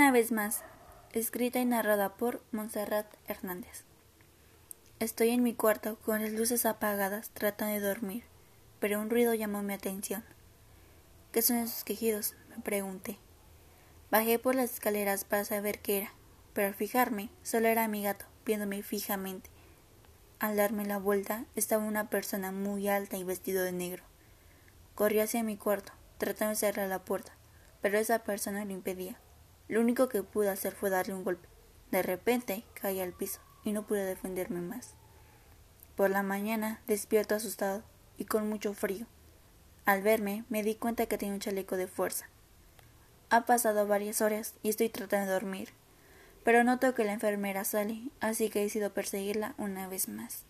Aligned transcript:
Una 0.00 0.12
vez 0.12 0.32
más, 0.32 0.62
escrita 1.12 1.58
y 1.58 1.66
narrada 1.66 2.16
por 2.16 2.42
Montserrat 2.52 3.06
Hernández. 3.28 3.84
Estoy 4.98 5.28
en 5.28 5.42
mi 5.42 5.52
cuarto 5.52 5.98
con 5.98 6.22
las 6.22 6.32
luces 6.32 6.64
apagadas 6.64 7.28
tratando 7.34 7.74
de 7.74 7.86
dormir, 7.86 8.24
pero 8.78 8.98
un 8.98 9.10
ruido 9.10 9.34
llamó 9.34 9.62
mi 9.62 9.74
atención. 9.74 10.24
¿Qué 11.32 11.42
son 11.42 11.58
esos 11.58 11.84
quejidos? 11.84 12.34
me 12.48 12.62
pregunté. 12.62 13.18
Bajé 14.10 14.38
por 14.38 14.54
las 14.54 14.72
escaleras 14.72 15.24
para 15.24 15.44
saber 15.44 15.80
qué 15.80 15.98
era, 15.98 16.14
pero 16.54 16.68
al 16.68 16.74
fijarme 16.74 17.28
solo 17.42 17.68
era 17.68 17.86
mi 17.86 18.02
gato 18.02 18.24
viéndome 18.46 18.82
fijamente. 18.82 19.50
Al 20.38 20.56
darme 20.56 20.86
la 20.86 20.96
vuelta 20.96 21.44
estaba 21.56 21.84
una 21.84 22.08
persona 22.08 22.52
muy 22.52 22.88
alta 22.88 23.18
y 23.18 23.24
vestido 23.24 23.64
de 23.64 23.72
negro. 23.72 24.02
Corrí 24.94 25.20
hacia 25.20 25.42
mi 25.42 25.58
cuarto, 25.58 25.92
tratando 26.16 26.52
de 26.52 26.56
cerrar 26.56 26.88
la 26.88 27.04
puerta, 27.04 27.32
pero 27.82 27.98
esa 27.98 28.20
persona 28.20 28.64
lo 28.64 28.72
impedía. 28.72 29.20
Lo 29.70 29.80
único 29.80 30.08
que 30.08 30.24
pude 30.24 30.48
hacer 30.48 30.74
fue 30.74 30.90
darle 30.90 31.14
un 31.14 31.22
golpe. 31.22 31.48
De 31.92 32.02
repente 32.02 32.64
caí 32.74 32.98
al 32.98 33.12
piso 33.12 33.38
y 33.62 33.70
no 33.70 33.86
pude 33.86 34.04
defenderme 34.04 34.60
más. 34.60 34.94
Por 35.94 36.10
la 36.10 36.24
mañana 36.24 36.80
despierto 36.88 37.36
asustado 37.36 37.84
y 38.18 38.24
con 38.24 38.48
mucho 38.48 38.74
frío. 38.74 39.06
Al 39.84 40.02
verme 40.02 40.44
me 40.48 40.64
di 40.64 40.74
cuenta 40.74 41.06
que 41.06 41.18
tenía 41.18 41.34
un 41.34 41.40
chaleco 41.40 41.76
de 41.76 41.86
fuerza. 41.86 42.28
Ha 43.28 43.46
pasado 43.46 43.86
varias 43.86 44.20
horas 44.20 44.54
y 44.64 44.70
estoy 44.70 44.88
tratando 44.88 45.26
de 45.26 45.34
dormir, 45.34 45.68
pero 46.42 46.64
noto 46.64 46.92
que 46.92 47.04
la 47.04 47.12
enfermera 47.12 47.62
sale, 47.62 48.10
así 48.18 48.50
que 48.50 48.62
decido 48.62 48.92
perseguirla 48.92 49.54
una 49.56 49.86
vez 49.86 50.08
más. 50.08 50.42